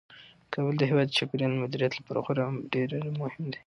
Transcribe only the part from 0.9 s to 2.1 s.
د چاپیریال د مدیریت